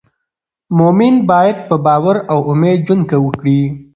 مؤمن 0.77 1.15
باید 1.29 1.57
په 1.67 1.75
باور 1.85 2.17
او 2.31 2.39
امید 2.51 2.79
ژوند 2.87 3.09
وکړي. 3.25 3.59